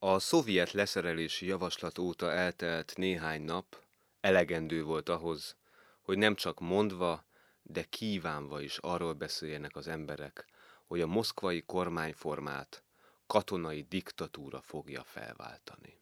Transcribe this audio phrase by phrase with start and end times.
[0.00, 3.76] A szovjet leszerelési javaslat óta eltelt néhány nap
[4.20, 5.56] elegendő volt ahhoz,
[6.02, 7.24] hogy nem csak mondva,
[7.62, 10.46] de kívánva is arról beszéljenek az emberek,
[10.84, 12.82] hogy a moszkvai kormányformát
[13.26, 16.00] katonai diktatúra fogja felváltani.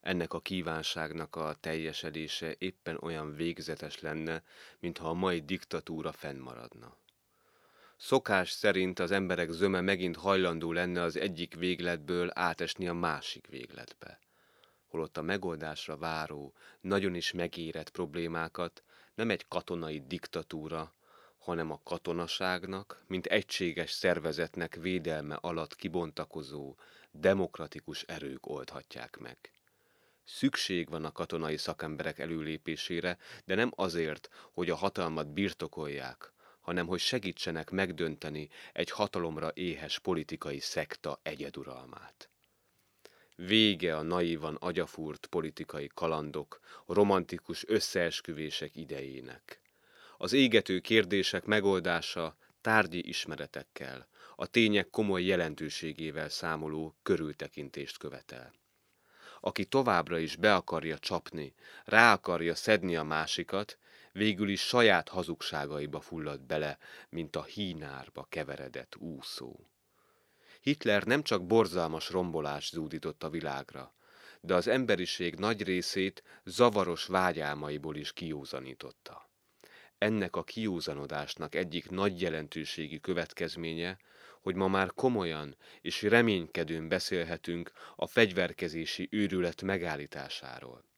[0.00, 4.42] Ennek a kívánságnak a teljesedése éppen olyan végzetes lenne,
[4.78, 6.99] mintha a mai diktatúra fennmaradna.
[8.02, 14.20] Szokás szerint az emberek zöme megint hajlandó lenne az egyik végletből átesni a másik végletbe.
[14.86, 18.82] Holott a megoldásra váró, nagyon is megérett problémákat
[19.14, 20.94] nem egy katonai diktatúra,
[21.38, 26.74] hanem a katonaságnak, mint egységes szervezetnek védelme alatt kibontakozó,
[27.10, 29.38] demokratikus erők oldhatják meg.
[30.24, 36.32] Szükség van a katonai szakemberek előlépésére, de nem azért, hogy a hatalmat birtokolják,
[36.70, 42.30] hanem hogy segítsenek megdönteni egy hatalomra éhes politikai szekta egyeduralmát.
[43.36, 49.60] Vége a naívan agyafúrt politikai kalandok, a romantikus összeesküvések idejének.
[50.16, 58.54] Az égető kérdések megoldása tárgyi ismeretekkel, a tények komoly jelentőségével számoló körültekintést követel.
[59.40, 63.78] Aki továbbra is be akarja csapni, rá akarja szedni a másikat,
[64.12, 69.56] végül is saját hazugságaiba fullad bele, mint a hínárba keveredett úszó.
[70.60, 73.94] Hitler nem csak borzalmas rombolás zúdított a világra,
[74.40, 79.30] de az emberiség nagy részét zavaros vágyálmaiból is kiúzanította.
[79.98, 83.98] Ennek a kiúzanodásnak egyik nagy jelentőségi következménye,
[84.40, 90.89] hogy ma már komolyan és reménykedőn beszélhetünk a fegyverkezési őrület megállításáról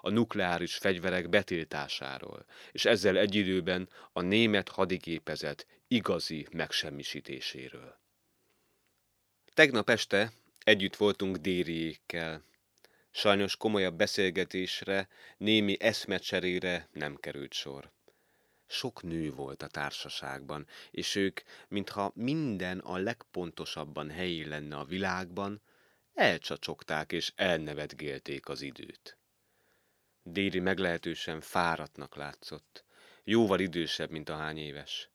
[0.00, 7.98] a nukleáris fegyverek betiltásáról, és ezzel egy időben a német hadigépezet igazi megsemmisítéséről.
[9.54, 12.44] Tegnap este együtt voltunk Dériékkel.
[13.10, 17.90] Sajnos komolyabb beszélgetésre, némi eszmecserére nem került sor.
[18.66, 25.62] Sok nő volt a társaságban, és ők, mintha minden a legpontosabban helyén lenne a világban,
[26.14, 29.18] elcsacsogták és elnevetgélték az időt.
[30.28, 32.84] Déri meglehetősen fáradtnak látszott.
[33.24, 35.10] Jóval idősebb, mint a hány éves.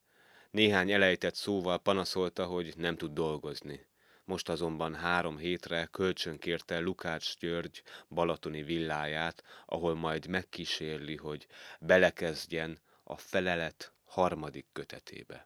[0.52, 3.86] Néhány elejtett szóval panaszolta, hogy nem tud dolgozni.
[4.24, 11.48] Most azonban három hétre kölcsön kérte Lukács György balatoni villáját, ahol majd megkísérli, hogy
[11.80, 15.46] belekezdjen a felelet harmadik kötetébe.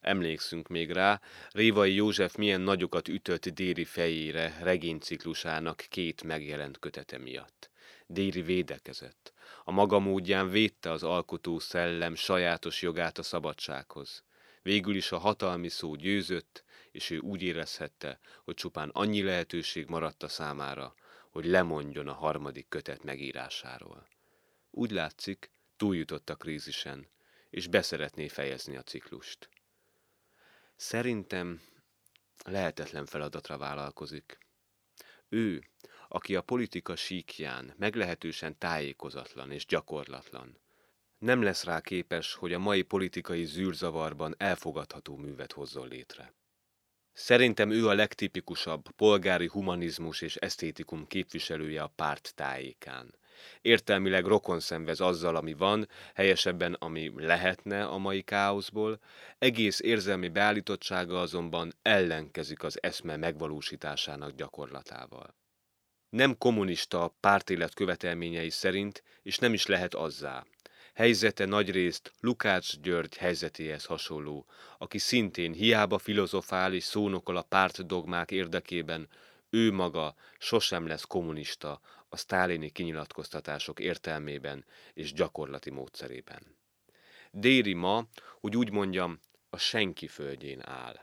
[0.00, 1.20] Emlékszünk még rá,
[1.50, 7.70] Révai József milyen nagyokat ütött Déri fejére regényciklusának két megjelent kötete miatt.
[8.12, 9.32] Déri védekezett.
[9.64, 14.24] A maga módján védte az alkotó szellem sajátos jogát a szabadsághoz.
[14.62, 20.22] Végül is a hatalmi szó győzött, és ő úgy érezhette, hogy csupán annyi lehetőség maradt
[20.22, 20.94] a számára,
[21.30, 24.08] hogy lemondjon a harmadik kötet megírásáról.
[24.70, 27.08] Úgy látszik, túljutott a krízisen,
[27.50, 29.48] és beszeretné fejezni a ciklust.
[30.76, 31.62] Szerintem
[32.44, 34.38] lehetetlen feladatra vállalkozik.
[35.28, 35.64] Ő,
[36.12, 40.58] aki a politika síkján meglehetősen tájékozatlan és gyakorlatlan.
[41.18, 46.34] Nem lesz rá képes, hogy a mai politikai zűrzavarban elfogadható művet hozzon létre.
[47.12, 53.14] Szerintem ő a legtipikusabb polgári humanizmus és esztétikum képviselője a párt tájékán.
[53.60, 59.00] Értelmileg rokon szenvez azzal, ami van, helyesebben, ami lehetne a mai káoszból,
[59.38, 65.38] egész érzelmi beállítottsága azonban ellenkezik az eszme megvalósításának gyakorlatával
[66.10, 70.44] nem kommunista a pártélet követelményei szerint, és nem is lehet azzá.
[70.94, 74.46] Helyzete nagyrészt Lukács György helyzetéhez hasonló,
[74.78, 79.08] aki szintén hiába filozofál és szónokol a pártdogmák érdekében,
[79.50, 86.56] ő maga sosem lesz kommunista a sztálini kinyilatkoztatások értelmében és gyakorlati módszerében.
[87.30, 88.06] Déri ma,
[88.40, 91.00] hogy úgy mondjam, a senki földjén áll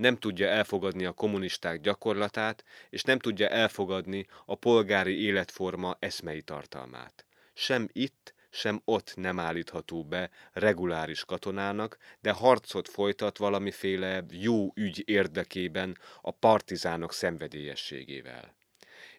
[0.00, 7.26] nem tudja elfogadni a kommunisták gyakorlatát, és nem tudja elfogadni a polgári életforma eszmei tartalmát.
[7.54, 15.02] Sem itt, sem ott nem állítható be reguláris katonának, de harcot folytat valamiféle jó ügy
[15.06, 18.58] érdekében a partizánok szenvedélyességével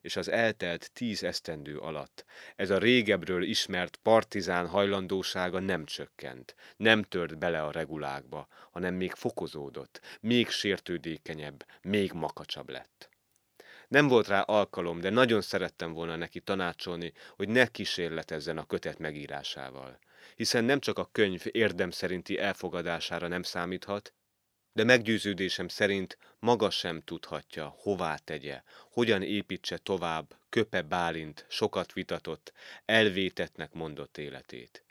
[0.02, 2.26] és az eltelt tíz esztendő alatt
[2.56, 9.12] ez a régebről ismert partizán hajlandósága nem csökkent, nem tört bele a regulákba, hanem még
[9.12, 13.10] fokozódott, még sértődékenyebb, még makacsabb lett.
[13.88, 19.00] Nem volt rá alkalom, de nagyon szerettem volna neki tanácsolni, hogy ne kísérletezzen a kötet
[19.00, 20.00] megírásával.
[20.36, 24.14] Hiszen nem csak a könyv érdem szerinti elfogadására nem számíthat,
[24.74, 32.54] de meggyőződésem szerint maga sem tudhatja, hová tegye, hogyan építse tovább Köpe Bálint sokat vitatott,
[32.86, 34.84] elvétetnek mondott életét.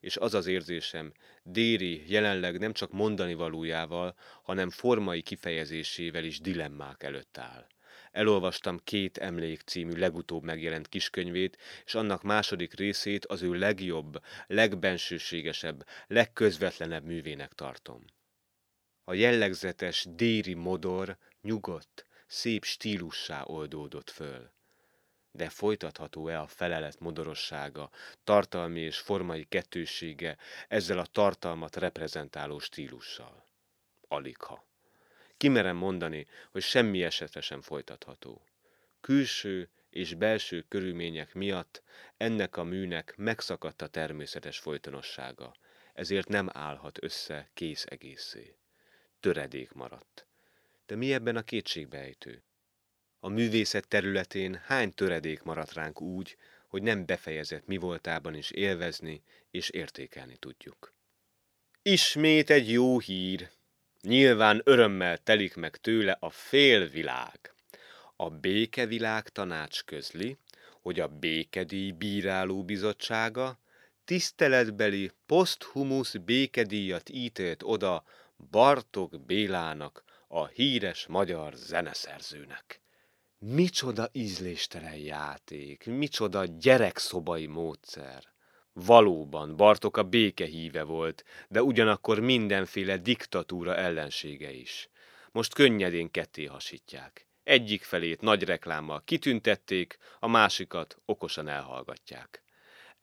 [0.00, 7.02] És az az érzésem, Déri jelenleg nem csak mondani valójával, hanem formai kifejezésével is dilemmák
[7.02, 7.66] előtt áll.
[8.12, 15.86] Elolvastam két emlék című legutóbb megjelent kiskönyvét, és annak második részét az ő legjobb, legbensőségesebb,
[16.06, 18.04] legközvetlenebb művének tartom.
[19.06, 24.50] A jellegzetes déri modor nyugodt, szép stílussá oldódott föl.
[25.30, 27.90] De folytatható-e a felelet modorossága,
[28.24, 30.36] tartalmi és formai kettősége
[30.68, 33.46] ezzel a tartalmat reprezentáló stílussal?
[34.08, 34.66] Aligha.
[35.36, 38.44] Kimerem mondani, hogy semmi esetre sem folytatható.
[39.00, 41.82] Külső és belső körülmények miatt
[42.16, 45.54] ennek a műnek megszakadt a természetes folytonossága,
[45.94, 48.56] ezért nem állhat össze kész egészé
[49.24, 50.26] töredék maradt.
[50.86, 52.42] De mi ebben a kétségbejtő?
[53.20, 56.36] A művészet területén hány töredék maradt ránk úgy,
[56.68, 60.92] hogy nem befejezett mi voltában is élvezni és értékelni tudjuk.
[61.82, 63.50] Ismét egy jó hír.
[64.00, 67.54] Nyilván örömmel telik meg tőle a félvilág.
[68.16, 70.36] A békevilág tanács közli,
[70.82, 73.58] hogy a békedíj bíráló bizottsága
[74.04, 78.04] tiszteletbeli poszthumus békedíjat ítélt oda
[78.50, 82.80] Bartok Bélának, a híres magyar zeneszerzőnek.
[83.38, 88.24] Micsoda ízléstelen játék, micsoda gyerekszobai módszer.
[88.72, 94.88] Valóban Bartok a béke híve volt, de ugyanakkor mindenféle diktatúra ellensége is.
[95.32, 97.28] Most könnyedén ketté hasítják.
[97.42, 102.43] Egyik felét nagy reklámmal kitüntették, a másikat okosan elhallgatják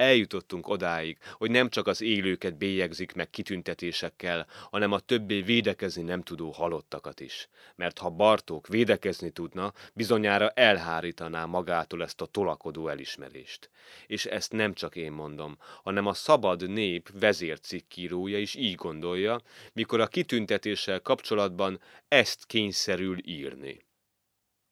[0.01, 6.21] eljutottunk odáig, hogy nem csak az élőket bélyegzik meg kitüntetésekkel, hanem a többé védekezni nem
[6.21, 7.50] tudó halottakat is.
[7.75, 13.69] Mert ha Bartók védekezni tudna, bizonyára elhárítaná magától ezt a tolakodó elismerést.
[14.07, 19.42] És ezt nem csak én mondom, hanem a Szabad Nép vezércikkírója is így gondolja,
[19.74, 23.86] mikor a kitüntetéssel kapcsolatban ezt kényszerül írni.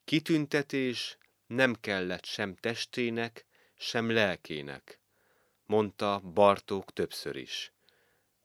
[0.06, 1.18] Kitüntetés
[1.48, 3.46] nem kellett sem testének,
[3.78, 4.99] sem lelkének
[5.70, 7.74] mondta Bartók többször is.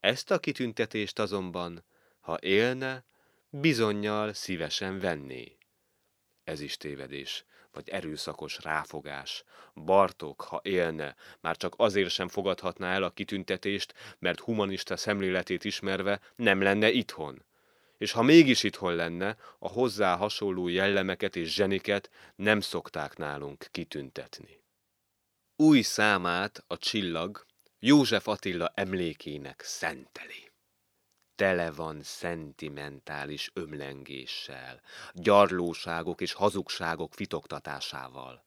[0.00, 1.85] Ezt a kitüntetést azonban,
[2.21, 3.05] ha élne,
[3.50, 5.56] bizonyal szívesen venné.
[6.44, 9.44] Ez is tévedés, vagy erőszakos ráfogás.
[9.75, 16.21] Bartók, ha élne, már csak azért sem fogadhatná el a kitüntetést, mert humanista szemléletét ismerve
[16.37, 17.44] nem lenne itthon.
[17.99, 24.63] És ha mégis itthon lenne, a hozzá hasonló jellemeket és zseniket nem szokták nálunk kitüntetni.
[25.56, 27.46] Új számát a csillag
[27.78, 30.52] József Attila emlékének szenteli.
[31.34, 34.80] Tele van szentimentális ömlengéssel,
[35.12, 38.44] gyarlóságok és hazugságok fitoktatásával.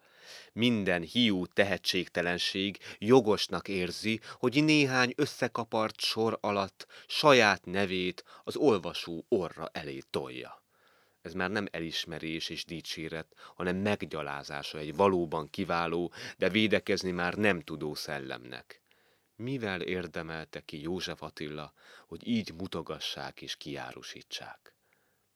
[0.53, 9.69] Minden hiú tehetségtelenség jogosnak érzi, hogy néhány összekapart sor alatt saját nevét az olvasó orra
[9.73, 10.66] elé tolja
[11.27, 17.61] ez már nem elismerés és dicséret, hanem meggyalázása egy valóban kiváló, de védekezni már nem
[17.61, 18.81] tudó szellemnek.
[19.35, 21.73] Mivel érdemelte ki József Attila,
[22.07, 24.75] hogy így mutogassák és kiárusítsák?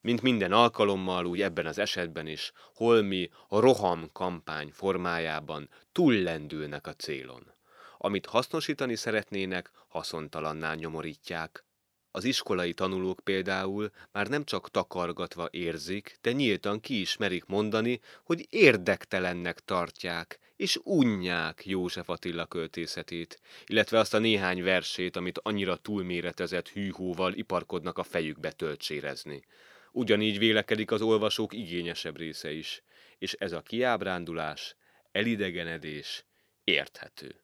[0.01, 6.93] Mint minden alkalommal, úgy ebben az esetben is, holmi a roham kampány formájában túllendülnek a
[6.93, 7.53] célon.
[7.97, 11.65] Amit hasznosítani szeretnének, haszontalanná nyomorítják,
[12.11, 17.99] az iskolai tanulók például már nem csak takargatva érzik, de nyíltan ki is merik mondani,
[18.23, 25.75] hogy érdektelennek tartják, és unják József Attila költészetét, illetve azt a néhány versét, amit annyira
[25.75, 29.43] túlméretezett hűhóval iparkodnak a fejükbe töltsérezni.
[29.91, 32.83] Ugyanígy vélekedik az olvasók igényesebb része is,
[33.17, 34.75] és ez a kiábrándulás,
[35.11, 36.25] elidegenedés
[36.63, 37.40] érthető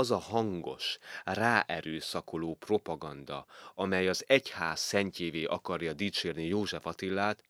[0.00, 7.42] az a hangos, ráerőszakoló propaganda, amely az egyház szentjévé akarja dicsérni József Attillát,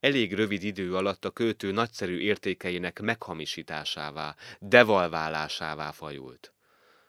[0.00, 6.52] elég rövid idő alatt a költő nagyszerű értékeinek meghamisításává, devalválásává fajult.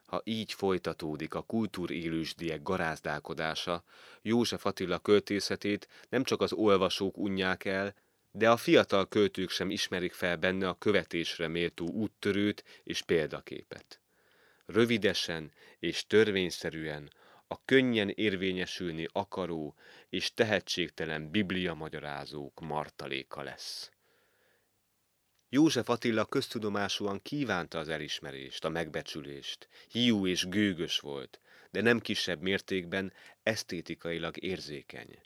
[0.06, 3.84] Ha így folytatódik a kultúrélősdiek garázdálkodása,
[4.22, 7.96] József Attila költészetét nem csak az olvasók unják el,
[8.32, 14.01] de a fiatal költők sem ismerik fel benne a követésre méltó úttörőt és példaképet
[14.72, 17.12] rövidesen és törvényszerűen
[17.48, 19.76] a könnyen érvényesülni akaró
[20.10, 23.92] és tehetségtelen biblia magyarázók martaléka lesz.
[25.50, 32.42] József Attila köztudomásúan kívánta az elismerést, a megbecsülést, hiú és gőgös volt, de nem kisebb
[32.42, 33.14] mértékben
[33.44, 35.22] esztétikailag érzékeny.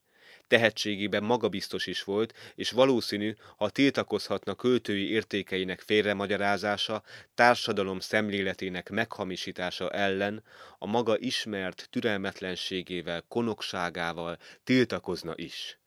[0.47, 7.03] Tehetségében magabiztos is volt, és valószínű, ha tiltakozhatna költői értékeinek félremagyarázása,
[7.35, 10.43] társadalom szemléletének meghamisítása ellen,
[10.77, 15.79] a maga ismert türelmetlenségével, konokságával tiltakozna is.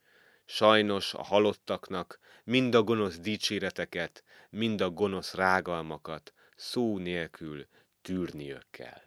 [0.45, 7.67] Sajnos a halottaknak mind a gonosz dicséreteket, mind a gonosz rágalmakat szó nélkül
[8.03, 9.03] tűrniük kell.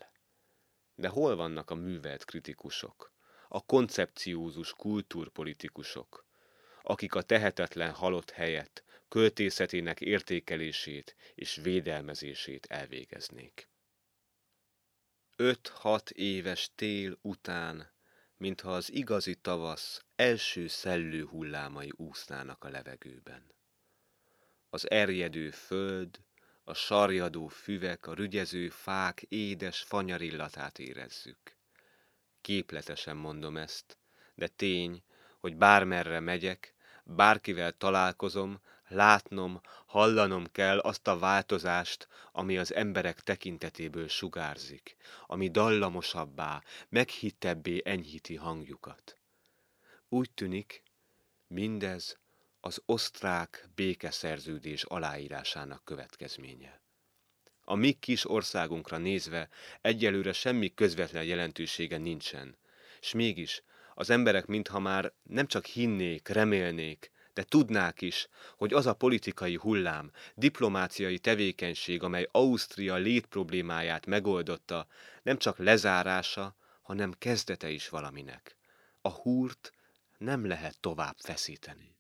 [0.96, 3.11] De hol vannak a művelt kritikusok,
[3.54, 6.26] a koncepciózus kultúrpolitikusok,
[6.82, 13.70] akik a tehetetlen halott helyett költészetének értékelését és védelmezését elvégeznék?
[15.36, 17.92] Öt-hat éves tél után,
[18.38, 23.54] mintha az igazi tavasz első szellő hullámai úsznának a levegőben.
[24.70, 26.20] Az erjedő föld,
[26.64, 31.60] a sarjadó füvek, a rügyező fák édes fanyarillatát érezzük.
[32.42, 33.98] Képletesen mondom ezt,
[34.36, 35.04] de tény,
[35.40, 44.08] hogy bármerre megyek, bárkivel találkozom, látnom, hallanom kell azt a változást, ami az emberek tekintetéből
[44.08, 44.96] sugárzik,
[45.28, 49.18] ami dallamosabbá, meghittebbé enyhíti hangjukat.
[50.10, 50.84] Úgy tűnik,
[51.48, 52.18] mindez
[52.60, 56.81] az osztrák békeszerződés aláírásának következménye.
[57.64, 59.50] A mi kis országunkra nézve
[59.82, 62.58] egyelőre semmi közvetlen jelentősége nincsen,
[63.02, 63.64] s mégis
[63.94, 68.28] az emberek mintha már nem csak hinnék, remélnék, de tudnák is,
[68.58, 74.88] hogy az a politikai hullám, diplomáciai tevékenység, amely Ausztria létproblémáját megoldotta,
[75.24, 78.58] nem csak lezárása, hanem kezdete is valaminek.
[79.02, 79.72] A húrt
[80.18, 81.96] nem lehet tovább feszíteni.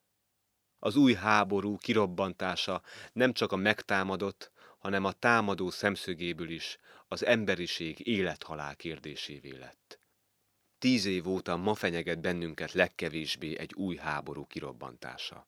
[0.79, 2.81] Az új háború kirobbantása
[3.13, 4.51] nem csak a megtámadott,
[4.81, 9.99] hanem a támadó szemszögéből is az emberiség élethalál kérdésévé lett.
[10.79, 15.45] Tíz év óta ma fenyeget bennünket legkevésbé egy új háború kirobbantása.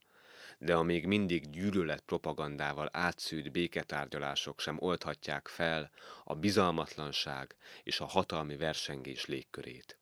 [0.57, 5.91] De a még mindig gyűlölet propagandával átszűd béketárgyalások sem oldhatják fel
[6.23, 9.99] a bizalmatlanság és a hatalmi versengés légkörét.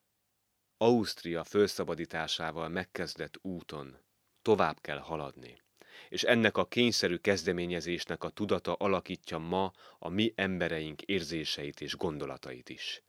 [0.76, 3.98] Ausztria felszabadításával megkezdett úton
[4.42, 5.62] tovább kell haladni.
[6.08, 12.68] És ennek a kényszerű kezdeményezésnek a tudata alakítja ma a mi embereink érzéseit és gondolatait
[12.68, 13.02] is.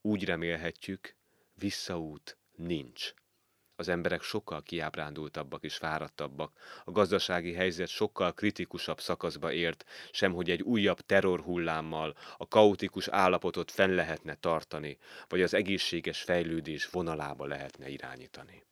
[0.00, 1.14] Úgy remélhetjük,
[1.54, 3.14] visszaút nincs.
[3.76, 10.50] Az emberek sokkal kiábrándultabbak és fáradtabbak, a gazdasági helyzet sokkal kritikusabb szakaszba ért, sem hogy
[10.50, 17.88] egy újabb terrorhullámmal a kaotikus állapotot fenn lehetne tartani, vagy az egészséges fejlődés vonalába lehetne
[17.88, 18.67] irányítani.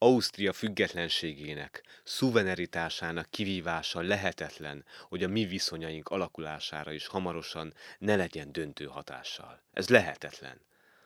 [0.00, 8.84] Ausztria függetlenségének, szuveneritásának kivívása lehetetlen, hogy a mi viszonyaink alakulására is hamarosan ne legyen döntő
[8.84, 9.62] hatással.
[9.72, 10.60] Ez lehetetlen.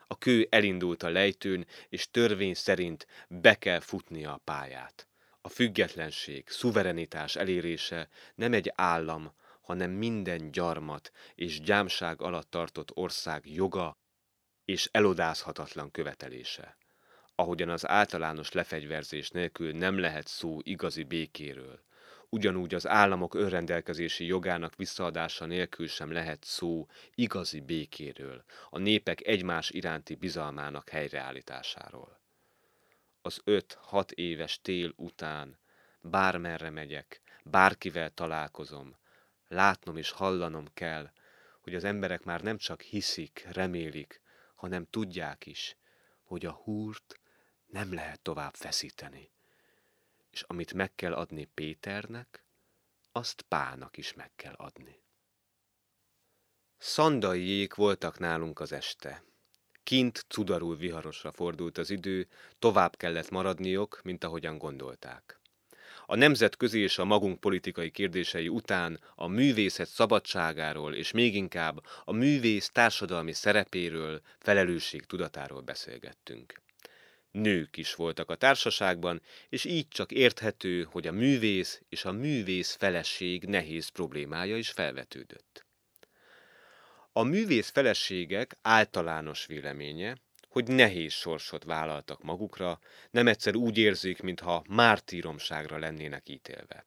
[0.06, 5.08] A kő elindult a lejtőn, és törvény szerint be kell futnia a pályát.
[5.40, 13.50] A függetlenség, szuverenitás elérése nem egy állam, hanem minden gyarmat és gyámság alatt tartott ország
[13.50, 13.98] joga
[14.64, 16.76] és elodázhatatlan követelése
[17.34, 21.80] ahogyan az általános lefegyverzés nélkül nem lehet szó igazi békéről.
[22.28, 29.70] Ugyanúgy az államok önrendelkezési jogának visszaadása nélkül sem lehet szó igazi békéről, a népek egymás
[29.70, 32.20] iránti bizalmának helyreállításáról.
[33.22, 35.58] Az öt-hat éves tél után
[36.00, 38.96] bármerre megyek, bárkivel találkozom,
[39.48, 41.10] látnom és hallanom kell,
[41.60, 44.20] hogy az emberek már nem csak hiszik, remélik,
[44.54, 45.76] hanem tudják is,
[46.22, 47.20] hogy a húrt
[47.72, 49.30] nem lehet tovább feszíteni.
[50.30, 52.44] És amit meg kell adni Péternek,
[53.12, 55.02] azt Pának is meg kell adni.
[56.78, 59.24] Szandaiék voltak nálunk az este.
[59.82, 65.40] Kint cudarul viharosra fordult az idő, tovább kellett maradniok, mint ahogyan gondolták.
[66.06, 72.12] A nemzetközi és a magunk politikai kérdései után a művészet szabadságáról és még inkább a
[72.12, 76.62] művész társadalmi szerepéről, felelősség tudatáról beszélgettünk
[77.32, 82.74] nők is voltak a társaságban, és így csak érthető, hogy a művész és a művész
[82.74, 85.66] feleség nehéz problémája is felvetődött.
[87.12, 90.16] A művész feleségek általános véleménye,
[90.48, 96.86] hogy nehéz sorsot vállaltak magukra, nem egyszer úgy érzik, mintha mártíromságra lennének ítélve.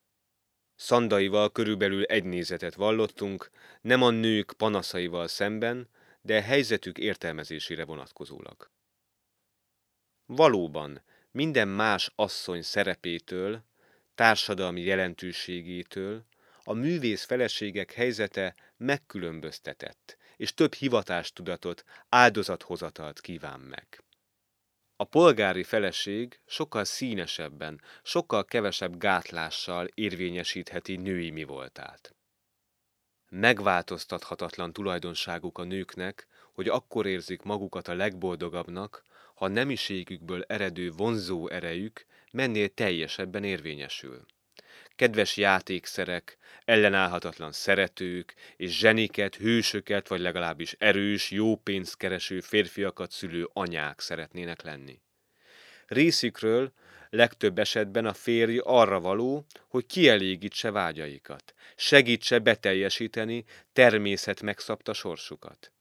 [0.75, 3.49] Szandaival körülbelül egy nézetet vallottunk,
[3.81, 5.89] nem a nők panaszaival szemben,
[6.21, 8.74] de helyzetük értelmezésére vonatkozólag.
[10.25, 11.01] Valóban,
[11.31, 13.63] minden más asszony szerepétől,
[14.15, 16.25] társadalmi jelentőségétől,
[16.63, 24.03] a művész feleségek helyzete megkülönböztetett, és több hivatástudatot, áldozathozatalt kíván meg.
[24.95, 32.15] A polgári feleség sokkal színesebben, sokkal kevesebb gátlással érvényesítheti női mi voltát.
[33.29, 39.03] Megváltoztathatatlan tulajdonságuk a nőknek, hogy akkor érzik magukat a legboldogabbnak,
[39.35, 44.25] ha nemiségükből eredő vonzó erejük mennél teljesebben érvényesül.
[44.95, 53.49] Kedves játékszerek, ellenállhatatlan szeretők és zseniket, hősöket, vagy legalábbis erős, jó pénzt kereső férfiakat szülő
[53.53, 55.01] anyák szeretnének lenni.
[55.87, 56.71] Részükről
[57.09, 65.74] legtöbb esetben a férj arra való, hogy kielégítse vágyaikat, segítse beteljesíteni természet megszabta sorsukat.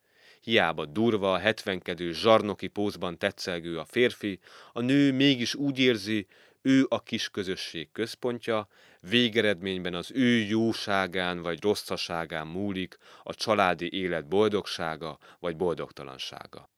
[0.44, 4.38] Hiába durva, hetvenkedő, zsarnoki pózban tetszelgő a férfi,
[4.72, 6.26] a nő mégis úgy érzi,
[6.62, 8.68] ő a kis közösség központja,
[9.00, 16.70] végeredményben az ő jóságán vagy rosszaságán múlik a családi élet boldogsága vagy boldogtalansága.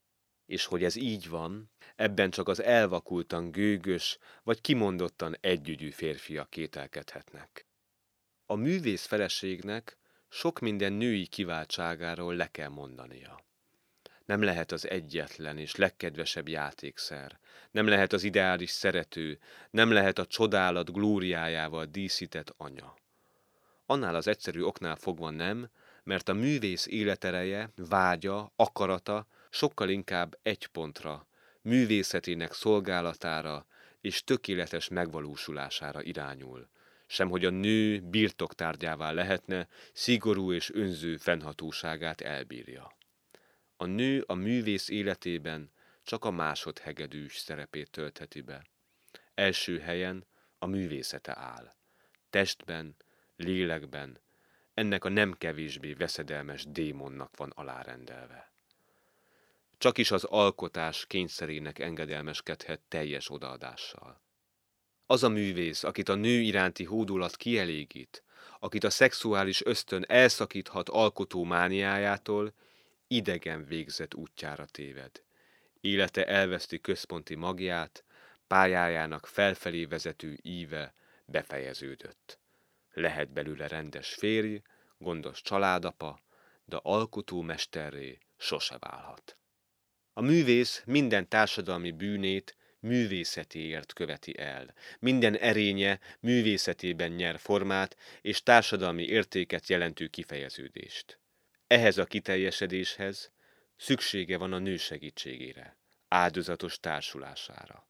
[0.47, 7.67] És hogy ez így van, ebben csak az elvakultan gőgös vagy kimondottan együgyű férfiak kételkedhetnek.
[8.47, 13.45] A művész feleségnek sok minden női kiváltságáról le kell mondania
[14.27, 17.39] nem lehet az egyetlen és legkedvesebb játékszer,
[17.71, 19.39] nem lehet az ideális szerető,
[19.71, 22.95] nem lehet a csodálat glóriájával díszített anya.
[23.87, 25.71] Annál az egyszerű oknál fogva nem,
[26.03, 31.27] mert a művész életereje, vágya, akarata sokkal inkább egy pontra,
[31.63, 33.67] művészetének szolgálatára
[34.01, 36.69] és tökéletes megvalósulására irányul,
[37.07, 42.96] sem hogy a nő birtoktárgyává lehetne, szigorú és önző fennhatóságát elbírja.
[43.77, 45.71] A nő a művész életében
[46.03, 48.67] csak a másodhegedűs szerepét töltheti be.
[49.35, 50.27] Első helyen
[50.59, 51.75] a művészete áll.
[52.31, 52.97] Testben,
[53.37, 54.21] lélekben,
[54.75, 58.51] ennek a nem kevésbé veszedelmes démonnak van alárendelve.
[59.79, 64.21] Csak is az alkotás kényszerének engedelmeskedhet teljes odaadással.
[65.07, 68.23] Az a művész, akit a nő iránti hódulat kielégít,
[68.59, 72.53] akit a szexuális ösztön elszakíthat alkotó mániájától,
[73.07, 75.23] idegen végzet útjára téved.
[75.81, 78.05] Élete elveszti központi magját,
[78.47, 82.39] pályájának felfelé vezető íve befejeződött.
[82.93, 84.57] Lehet belőle rendes férj,
[84.99, 86.21] gondos családapa,
[86.65, 89.37] de alkotó mesterré sose válhat.
[90.13, 94.75] A művész minden társadalmi bűnét művészetéért követi el.
[94.99, 101.19] Minden erénye művészetében nyer formát és társadalmi értéket jelentő kifejeződést.
[101.67, 103.33] Ehhez a kiteljesedéshez
[103.77, 105.77] szüksége van a nő segítségére,
[106.09, 107.89] áldozatos társulására.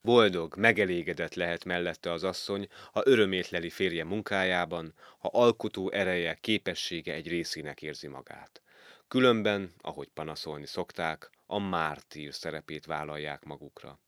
[0.00, 7.12] Boldog, megelégedett lehet mellette az asszony, ha örömét leli férje munkájában, ha alkotó ereje, képessége
[7.12, 8.62] egy részének érzi magát.
[9.08, 14.00] Különben, ahogy panaszolni szokták, a mártír szerepét vállalják magukra.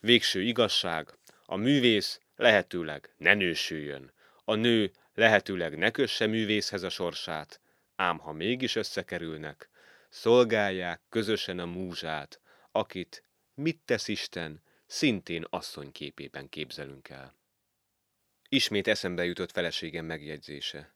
[0.00, 4.12] Végső igazság, a művész lehetőleg ne nősüljön,
[4.44, 7.60] a nő lehetőleg ne kösse művészhez a sorsát,
[7.96, 9.68] ám ha mégis összekerülnek,
[10.08, 17.34] szolgálják közösen a múzsát, akit, mit tesz Isten, szintén asszonyképében képzelünk el.
[18.48, 20.94] Ismét eszembe jutott feleségem megjegyzése,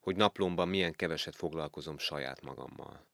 [0.00, 3.06] hogy naplomban milyen keveset foglalkozom saját magammal.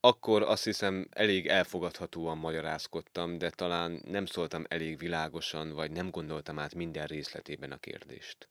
[0.00, 6.58] Akkor azt hiszem elég elfogadhatóan magyarázkodtam, de talán nem szóltam elég világosan, vagy nem gondoltam
[6.58, 8.48] át minden részletében a kérdést.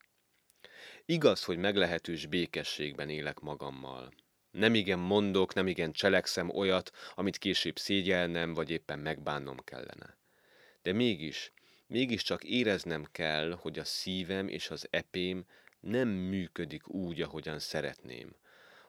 [1.06, 4.14] Igaz, hogy meglehetős békességben élek magammal.
[4.52, 10.18] Nem igen mondok, nem igen cselekszem olyat, amit később szégyelnem, vagy éppen megbánnom kellene.
[10.82, 11.52] De mégis,
[11.88, 15.46] mégiscsak éreznem kell, hogy a szívem és az epém
[15.80, 18.36] nem működik úgy, ahogyan szeretném.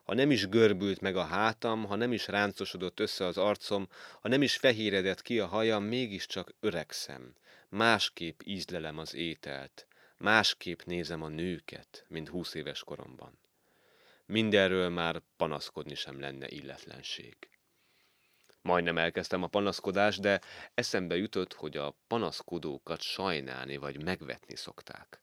[0.03, 3.87] Ha nem is görbült meg a hátam, ha nem is ráncosodott össze az arcom,
[4.21, 7.35] ha nem is fehéredett ki a hajam, mégiscsak öregszem.
[7.69, 9.87] Másképp ízlelem az ételt
[10.21, 13.39] Másképp nézem a nőket, mint húsz éves koromban.
[14.25, 17.35] Mindenről már panaszkodni sem lenne illetlenség.
[18.61, 20.41] Majdnem elkezdtem a panaszkodást, de
[20.73, 25.21] eszembe jutott, hogy a panaszkodókat sajnálni vagy megvetni szokták.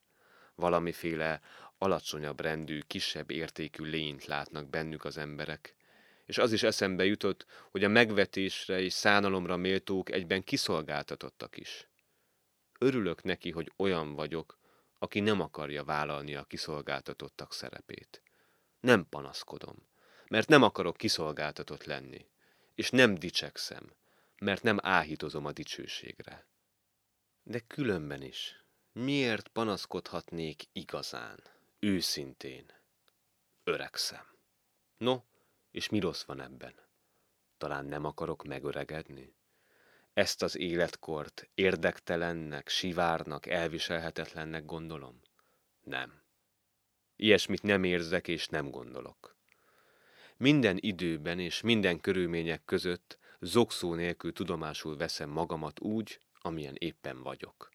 [0.54, 1.40] Valamiféle
[1.78, 5.74] alacsonyabb rendű, kisebb értékű lényt látnak bennük az emberek,
[6.26, 11.88] és az is eszembe jutott, hogy a megvetésre és szánalomra méltók egyben kiszolgáltatottak is.
[12.78, 14.57] Örülök neki, hogy olyan vagyok,
[14.98, 18.22] aki nem akarja vállalni a kiszolgáltatottak szerepét.
[18.80, 19.76] Nem panaszkodom,
[20.28, 22.28] mert nem akarok kiszolgáltatott lenni,
[22.74, 23.92] és nem dicsekszem,
[24.38, 26.46] mert nem áhítozom a dicsőségre.
[27.42, 31.42] De különben is, miért panaszkodhatnék igazán,
[31.78, 32.72] őszintén?
[33.64, 34.26] Öregszem.
[34.96, 35.22] No,
[35.70, 36.74] és mi rossz van ebben?
[37.58, 39.34] Talán nem akarok megöregedni?
[40.18, 45.20] Ezt az életkort érdektelennek, sivárnak, elviselhetetlennek gondolom?
[45.80, 46.22] Nem.
[47.16, 49.36] Ilyesmit nem érzek és nem gondolok.
[50.36, 57.68] Minden időben és minden körülmények között zokszó nélkül tudomásul veszem magamat úgy, amilyen éppen vagyok.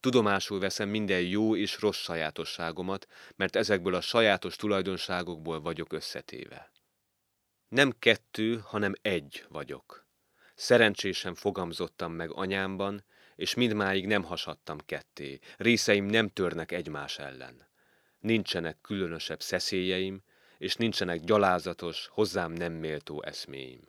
[0.00, 3.06] Tudomásul veszem minden jó és rossz sajátosságomat,
[3.36, 6.70] mert ezekből a sajátos tulajdonságokból vagyok összetéve.
[7.68, 10.05] Nem kettő, hanem egy vagyok.
[10.56, 17.68] Szerencsésen fogamzottam meg anyámban, és mindmáig nem hasadtam ketté, részeim nem törnek egymás ellen.
[18.20, 20.22] Nincsenek különösebb szeszélyeim,
[20.58, 23.80] és nincsenek gyalázatos, hozzám nem méltó eszméim.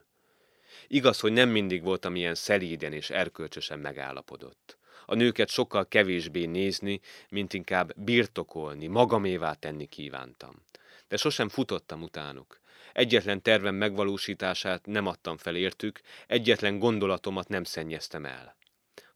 [0.87, 4.77] Igaz, hogy nem mindig voltam ilyen szelíden és erkölcsösen megállapodott.
[5.05, 6.99] A nőket sokkal kevésbé nézni,
[7.29, 10.65] mint inkább birtokolni, magamévá tenni kívántam.
[11.07, 12.59] De sosem futottam utánuk.
[12.97, 18.57] Egyetlen tervem megvalósítását nem adtam fel értük, egyetlen gondolatomat nem szennyeztem el.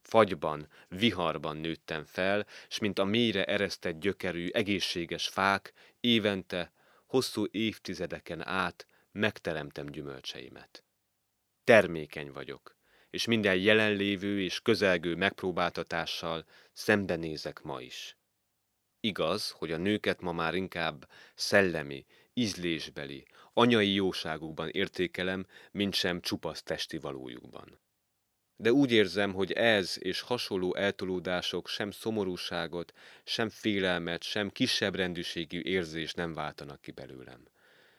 [0.00, 6.72] Fagyban, viharban nőttem fel, s mint a mélyre eresztett gyökerű, egészséges fák, évente,
[7.06, 10.84] hosszú évtizedeken át megteremtem gyümölcseimet.
[11.64, 12.76] Termékeny vagyok,
[13.10, 18.16] és minden jelenlévő és közelgő megpróbáltatással szembenézek ma is.
[19.00, 26.62] Igaz, hogy a nőket ma már inkább szellemi, ízlésbeli, anyai jóságukban értékelem, mint sem csupasz
[26.62, 27.80] testi valójukban.
[28.56, 32.92] De úgy érzem, hogy ez és hasonló eltolódások sem szomorúságot,
[33.24, 37.46] sem félelmet, sem kisebb rendűségű érzés nem váltanak ki belőlem.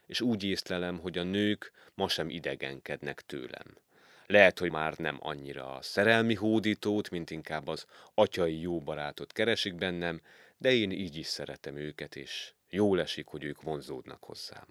[0.06, 3.78] És úgy észlelem, hogy a nők ma sem idegenkednek tőlem.
[4.26, 9.76] Lehet, hogy már nem annyira a szerelmi hódítót, mint inkább az atyai jó barátot keresik
[9.76, 10.22] bennem,
[10.58, 14.68] de én így is szeretem őket, és jól esik, hogy ők vonzódnak hozzám.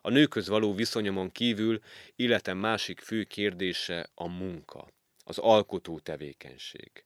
[0.00, 1.80] A nőköz való viszonyomon kívül
[2.16, 4.88] életem másik fő kérdése a munka,
[5.24, 7.04] az alkotó tevékenység.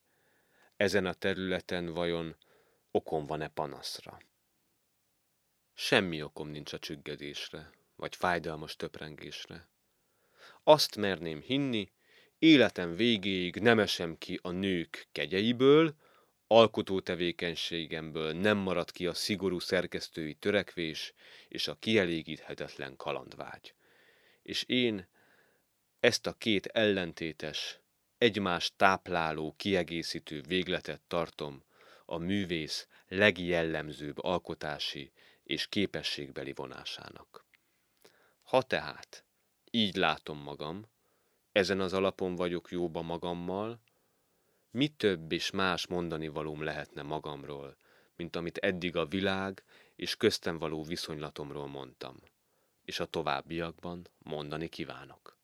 [0.77, 2.37] Ezen a területen vajon
[2.91, 4.19] okom van-e panaszra?
[5.75, 9.69] Semmi okom nincs a csüggedésre, vagy fájdalmas töprengésre.
[10.63, 11.93] Azt merném hinni,
[12.39, 15.95] életem végéig nem esem ki a nők kegyeiből,
[16.47, 21.13] alkotó tevékenységemből nem marad ki a szigorú szerkesztői törekvés
[21.49, 23.75] és a kielégíthetetlen kalandvágy.
[24.43, 25.09] És én
[26.01, 27.81] ezt a két ellentétes,
[28.19, 31.65] egymást tápláló, kiegészítő végletet tartom
[32.05, 37.47] a művész legjellemzőbb alkotási és képességbeli vonásának.
[38.43, 39.25] Ha tehát
[39.71, 40.87] így látom magam,
[41.53, 43.81] ezen az alapon vagyok jóba magammal,
[44.77, 47.77] mi több és más mondani valóm lehetne magamról,
[48.17, 52.17] mint amit eddig a világ és köztem való viszonylatomról mondtam,
[52.85, 55.36] és a továbbiakban mondani kívánok.